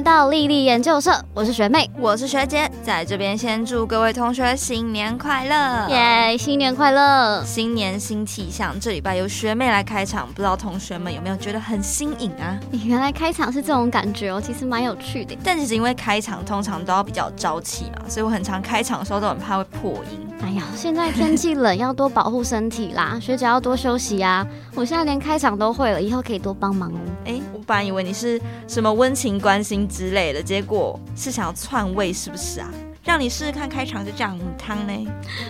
[0.00, 6.38] 来到丽丽研究社，我是学妹，我是学姐，在这边先祝各位同学新年快乐，耶！
[6.38, 8.74] 新年快乐，新年新气象。
[8.80, 12.58] 这礼拜由学妹来开场，不知道同学们有没有觉得很新颖啊？
[12.70, 15.36] 你原来开场是这种感觉哦，其实蛮有趣的。
[15.44, 20.26] 但其实因为开场通常都要比较朝气嘛，所以我很常开场的时候都很怕会破音。
[20.42, 24.46] 哎呀，现在天气冷，要多保护身体啦， 学姐要多休息啊。
[24.74, 26.98] 我现在连开场都会了，以后可以多帮忙哦。
[27.26, 32.68] 哎，我本来以为你是什么温情关心之类的，结果是想要篡位，是不是啊？
[33.02, 34.92] 让你试试看开场就这样汤呢？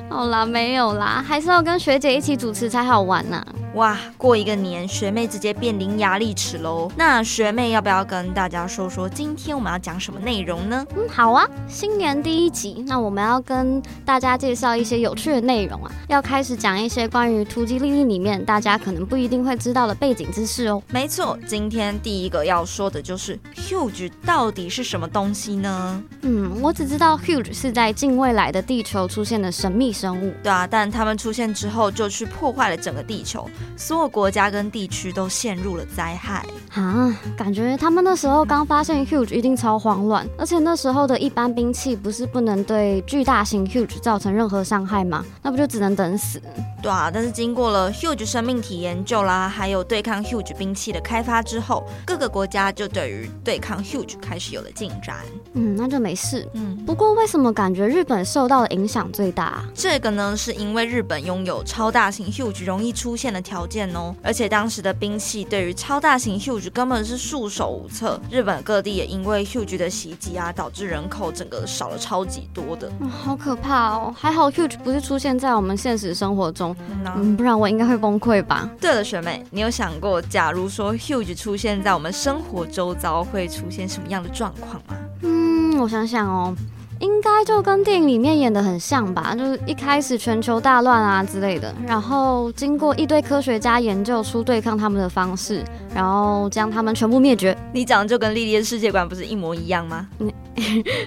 [0.09, 3.45] 好啦，没有啦，还是要跟学姐一起主持才好玩呢。
[3.74, 6.91] 哇，过一个年，学妹直接变伶牙俐齿喽。
[6.97, 10.84] 那学妹要不要跟大家说说今天我们要讲什么内容呢？
[10.97, 20.83] 嗯，好啊，新年第一集，那我们要跟大家介绍一些有趣的内容啊，要开始讲一些关于突击历历里面大家可能不一定会知道的背景知识哦。
[20.89, 26.03] 没错，今天第一个要说的就是 huge 到底是什么东西呢？
[26.22, 30.34] 嗯，我只知道 huge 是在近未来的地球出现的神秘生物。
[30.42, 33.48] 对啊，但他们出现之后就去破坏了整个地球。
[33.77, 36.44] 所有国家跟地区都陷入了灾害
[36.75, 37.14] 啊！
[37.36, 45.25] 感觉他们那时候刚发现 huge 一定超慌乱，而且那时候的一般兵器不是不能对巨大型 huge 造成任何伤害吗？
[45.42, 46.41] 那不就只能等死？
[46.83, 55.16] 对啊，但是经过了 huge 生命体研究啦，还有对抗 huge 兵器的开发之后，各个国家就对于对抗 huge 开始有了进展。
[55.53, 56.48] 嗯，那就没事。
[56.55, 59.62] 嗯，不过为什么感觉日本受到的影响最大？
[59.75, 68.20] 这个呢，是因为日本拥有超大型 huge 容易出现的条件哦，而且当时的兵器对于超大型 huge 根本是束手无策。
[68.31, 72.89] 日本各地也因为 huge 的袭击啊，导致人口整个少了超级多的。
[73.11, 74.15] 好可怕哦！
[74.17, 76.77] 还好 huge 不是出现在我们现实生活中。
[77.17, 78.71] 嗯，不然我应该会崩溃吧？
[78.81, 84.94] 对了，学妹，你有想过，假如说 huge 出现在我们生活周遭，会出现什么样的状况吗？
[85.22, 86.55] 嗯，我想想哦。
[87.00, 97.56] 应该就跟电影里面演的很像吧，就是一开始全球大乱啊之类的，然后经过一堆科学家研究出对抗他们的方式，然后将他们全部灭绝。
[97.72, 100.06] 你讲的就跟莉莉的世界观不是一模一样吗？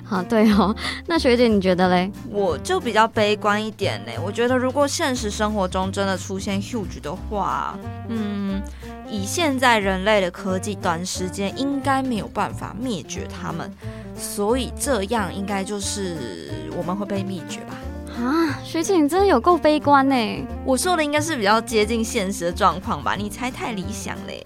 [0.04, 0.76] 好，对哦。
[1.06, 2.12] 那学姐你觉得嘞？
[2.32, 4.18] 我就比较悲观一点嘞。
[4.26, 7.78] 我觉得如果现实生活中真的出现 huge 的话，
[8.08, 8.62] 嗯。
[9.10, 13.72] 以现在人类的科技，短时间应该没有办法灭绝他们，
[14.16, 17.76] 所以这样应该就是我们会被灭绝吧？
[18.16, 20.16] 啊，学姐你真的有够悲观呢！
[20.64, 23.16] 我说的应该是比较接近现实的状况吧？
[23.16, 24.46] 你猜太理想嘞。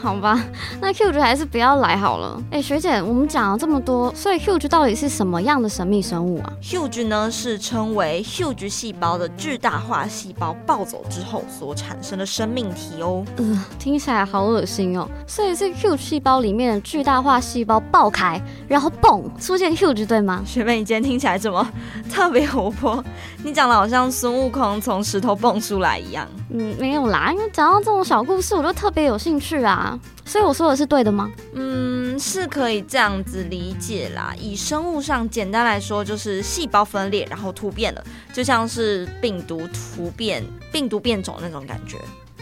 [0.00, 0.42] 好吧，
[0.80, 2.40] 那 huge 还是不要来好了。
[2.50, 13.24] 哎，学姐，我们讲了这么多，所以 huge 到底是什么样的神秘生物啊？huge 呢是称为 huge 细胞的巨大化细胞暴走之后所产生的生命体哦。
[13.36, 15.08] 呃，听起来好恶心哦。
[15.26, 20.42] 所以是 huge 细胞里面的巨大化细胞爆开，然后嘣出现 huge 对吗？
[20.46, 21.66] 学妹，你今天听起来怎么
[22.10, 23.02] 特别活泼？
[23.42, 26.26] 你讲的好像孙悟空从石头蹦出来一样。
[26.50, 29.98] 嗯，没有啦，因为讲到这种小故事，我就特别有兴趣啊。
[30.24, 31.30] 所以我说的是对的吗？
[31.54, 34.34] 嗯，是可以这样子理解啦。
[34.38, 41.98] 以生物上简单来说，就是细胞分裂然后突变了，就像是病毒突变、病毒变种那种感觉。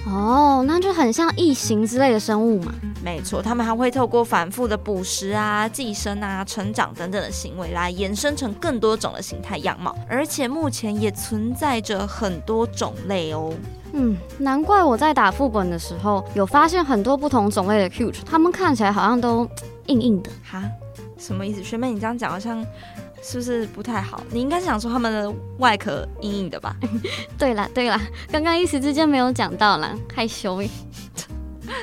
[0.07, 2.73] 哦，那就很像异形之类的生物嘛。
[3.03, 13.53] 没错，他们还会透过反复的捕食啊、寄生啊、成长等等的行为来延伸成更多种的形态样貌，而且目前也存在着很多种类哦。
[13.93, 19.49] 嗯，难怪我在打副本的时候有发现很多不同种类的 huge，它们看起来好像都
[19.87, 20.31] 硬硬的。
[20.45, 20.63] 哈，
[21.19, 21.63] 什么意思？
[21.65, 22.65] 学妹，你这样讲好像。
[23.29, 24.23] 是不是不太好？
[24.31, 26.77] 你应该是想说他们的外壳硬硬的吧？
[27.37, 28.01] 对啦对啦，
[28.31, 30.63] 刚刚一时之间没有讲到啦，害羞。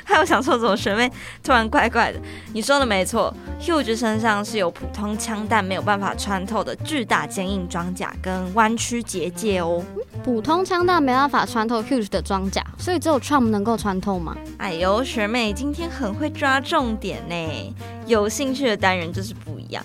[0.06, 1.12] 还有想说怎么学妹
[1.44, 2.20] 突然怪怪的？
[2.54, 9.84] 你说的没错，Huge 身上是有普通枪弹没有办法穿透的巨大坚硬装甲跟弯曲结界哦。
[10.24, 14.38] 普通枪弹没办法穿透 Huge 的装甲，所以只有 Trump 能够穿透吗？
[14.58, 17.76] 哎呦，学妹今天很会抓重点呢。
[18.06, 19.84] 有兴趣的单人就是不一样。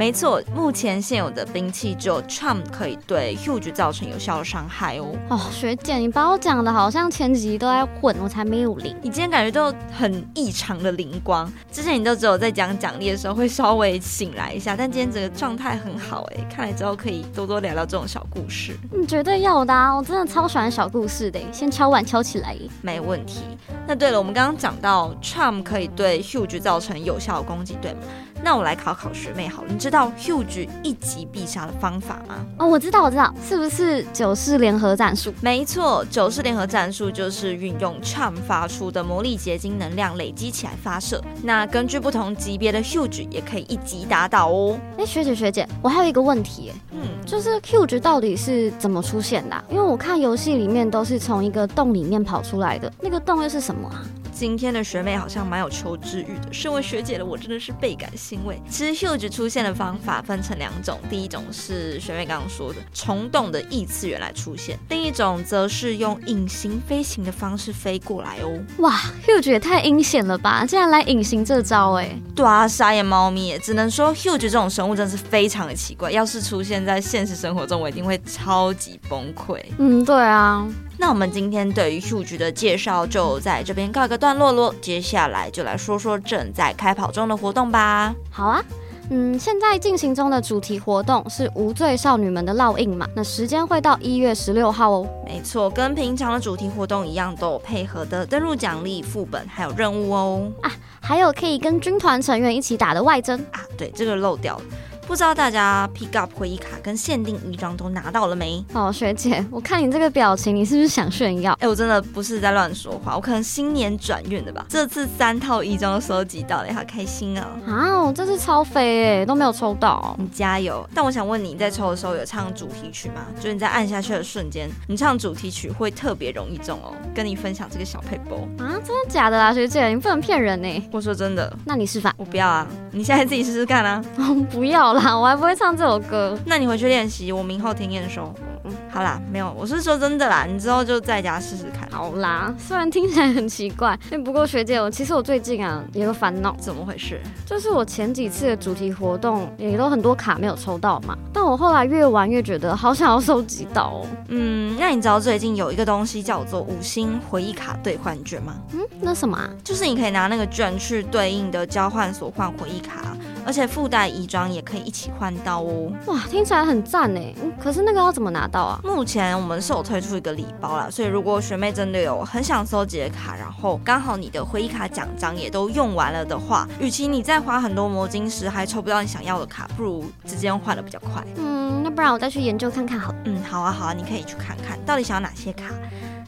[0.00, 5.14] 没错，目前现有的兵器只有 Trump 可以对 Huge 造成有效的伤害哦。
[5.28, 8.96] 哦，学姐，你把我讲的好像前几集都在混，我才没有灵。
[9.02, 18.74] 你今天感觉都很异常的灵光，之前你都只有在讲奖励的时候会稍微醒来一下，但今天整个状态很好哎，看来之后可以多多聊聊这种小故事。
[18.94, 22.56] 嗯，绝对要的啊，我真的超喜欢小故事的，先敲碗敲起来。
[22.80, 23.42] 没问题。
[23.86, 27.98] 那对了，我们刚刚讲到 Trump 可以对 Huge 造成有效攻击，对吗？
[28.42, 32.44] 那我来考考学妹好了，你知道 huge 一击必杀的方法吗？
[32.58, 35.32] 哦，我知道，我知道，是不是九式联合战术？
[35.40, 41.22] 没错，九式联合战术就是运用 charm 发出的魔力结晶能量累积起来发射。
[41.42, 44.78] 那根据不同级别的 huge 也可以一击打倒哦。
[44.96, 49.64] 哎，学姐学姐，我还有一个问题，嗯，就是 huge 到底是怎么出现的？
[49.68, 54.02] 因为我看游戏里面都是从一个洞里面跑出来的，那个洞又是什么啊？
[54.40, 58.58] 今天的学妹好像蛮有求知欲的，身为学姐的我真的是倍感欣慰。
[58.70, 68.58] 其实 huge 出现的方法分成两种，第一种是学妹刚刚说的虫洞的异次元来出现，另一种则是用隐形飞行的方式飞过来哦。
[68.78, 72.08] 哇，huge 也太阴险了吧，竟然来隐形这招哎！
[72.34, 79.60] 对啊，傻眼猫咪，只能说 huge 这种生物真是非常的奇怪，要是出现在现实生活中，我一定会超级崩溃。
[79.76, 80.66] 嗯，对啊。
[81.00, 88.14] 那我们今天对于 Huge 的介绍就在这边告一个段落喽，接下来就来说说正在开跑中的活动吧。
[88.30, 88.62] 好啊，
[89.08, 95.08] 嗯，现在进行中的主题活动是无罪少女们的烙印嘛，那时间会到一月十六号哦。
[95.24, 100.52] 没错，跟平常的主题活动一样，都有配合的登录奖励、副本还有任务哦。
[100.60, 100.70] 啊，
[101.00, 104.62] 还有可以跟军团成员一起打的外征啊，对，这个漏掉了。
[105.10, 108.64] 不知道大家 pick up 回忆卡跟限定衣装都拿到了没？
[108.72, 111.52] 哦，学姐，我看你这个表情，你是不是想炫耀？
[111.58, 114.64] 哎，我真的不是在乱说话，我可能新年转运的吧。
[114.68, 117.48] 这次三套衣装收集到了，好开心啊！
[117.66, 120.88] 啊，我这次超飞哎，都没有抽到，你加油！
[120.94, 123.26] 但我想问你，在抽的时候有唱主题曲吗？
[123.34, 126.94] 就是你在按下去的瞬间，你唱主题曲会特别容易中哦。
[127.12, 130.88] 跟你分享这个小配波啊，真的假的啦，学姐，你不能骗人呢。
[130.92, 132.14] 我说真的，那你示范？
[132.16, 134.02] 我不要啊，你现在自己试试看啊。
[134.50, 135.16] 不要啦。
[135.16, 138.32] 我还不会唱这首歌，那你回去练习，我明后天验收。
[138.64, 141.79] 嗯，好啦，没有，我是说真的啦，你之后就在家试试看。
[141.90, 147.20] 好啦，虽然听起来很奇怪，不过学姐，我其实我最近啊有个烦恼，怎么回事？
[147.44, 154.06] 就是我前几次的主题活动也都很多卡没有抽到嘛，但我后来越玩越觉得好想要收集到哦。
[154.28, 158.54] 嗯，那你知道最近有一个东西叫做五星回忆卡兑换券吗？
[158.72, 159.38] 嗯，那什么？
[159.64, 163.16] 就是你可以拿那个券去对应的交换所换回忆卡。
[163.46, 165.92] 而且附带衣装也可以一起换到哦！
[166.06, 167.34] 哇，听起来很赞哎！
[167.60, 168.80] 可是那个要怎么拿到啊？
[168.84, 181.24] 目前我们是有推出一个礼包啦，所以如果学妹真的有很想收集的卡，然后刚好你的回忆卡奖章也都用完了的话，与其你再花很多魔晶石还抽不到你想要的卡，不如直接换的比较快。
[181.36, 183.14] 嗯，那不然我再去研究看看好。
[183.24, 185.66] 嗯，好啊好啊，你可以去看看到底想要哪些卡。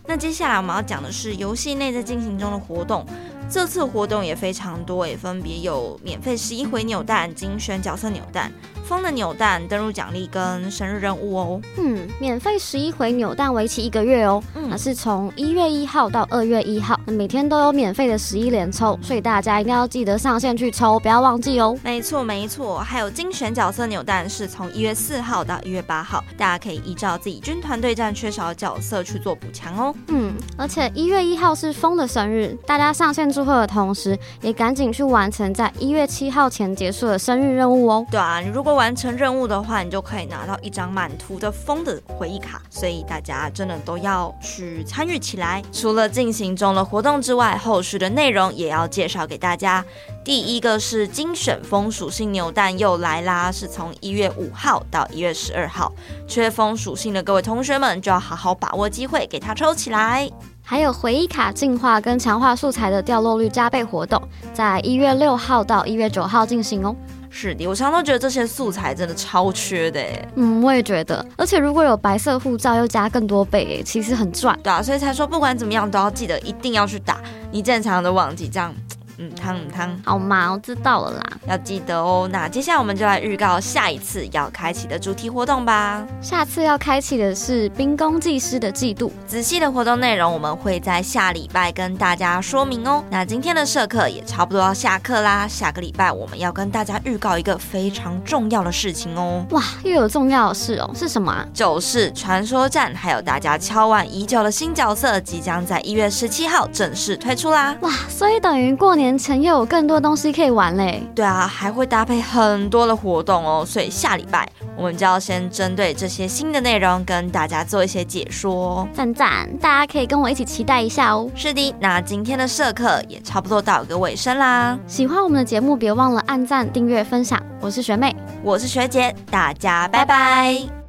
[0.04, 3.06] 那接下来我们要讲的是游戏内在进行中的活动。
[3.52, 8.50] 这次活动也非常多，也分别有免费十一回扭蛋、精选角色扭蛋。
[8.84, 11.60] 风的扭蛋登录奖励跟生日任务哦。
[11.76, 14.42] 嗯，免费十一回扭蛋为期一个月哦。
[14.54, 21.78] 嗯，那是从一月一号到二月一号，每天都有免费的十一连抽，所以大家一定要记得上线去抽，不要忘记哦。
[21.84, 29.94] 没错没错，还有精选角色扭蛋是从一月四号到一月八号，大家可以依照自己军团对战缺少的角色去做补强哦。
[30.08, 38.06] 嗯，而且一月一号是风的生日，大家上线祝贺的同时，也赶紧去完成在一月七号前结束的生日任务哦。
[38.08, 45.60] 对啊，你如果完成任务的话，你就可以拿到一张满图的风的回忆卡，所以大家真的都要去参与起来。
[45.72, 49.84] 除了进行中的活动之外，后续的内容也要介绍给大家。
[50.22, 55.92] 第一个是精选风属性扭蛋又来啦，是从一月五号到一月十二号，
[56.28, 60.30] 缺风属性的各位同学们就要好好把握机会，给它抽起来。
[60.72, 64.18] 还有回忆卡进化跟强化素材的掉落率加倍活动，
[64.54, 66.96] 在一月六号到一月九号进行哦。
[67.28, 70.02] 是的，我常常都觉得这些素材真的超缺的
[70.34, 74.58] 嗯，我也觉得，而且如果有白色护照又加更多倍，其实很赚。
[74.62, 78.74] 对啊，所以才说不管怎么样都要记得一定要去打，你正常的忘记这样。
[79.22, 82.28] 嗯，汤汤，好嘛，我知道了啦，要记得哦。
[82.32, 86.04] 那接下来我们就来预告下一次要开启的主题活动吧。
[86.20, 93.04] 下次要开启的是冰宫技师的季度，仔细的活动内容我们会在下礼拜跟大家说明哦。
[93.10, 99.46] 那今天的社课也差不多要下课啦，下个礼拜我们要跟大家预告一个非常重要的事情哦。
[99.50, 101.46] 哇，又有重要的事哦，是什么啊？
[101.54, 107.76] 就是传说战，还有大家敲碗已久的新角色，即将在一月十七号正式推出啦。
[107.82, 109.11] 哇，所以等于过年。
[109.16, 121.30] 前又有更多东西可以玩嘞，对啊，还会搭配很多的活动哦，所以下礼拜我们就要先针对这些新的内容跟大家做一些解说，赞赞，大家可以跟我一起期待一下哦。
[121.34, 127.40] 是的，那今天的社课也差不多到个尾声啦，喜欢我们的节目，别忘了按赞、订阅、分享。
[127.60, 130.81] 我是学妹，我是学姐，大家拜拜。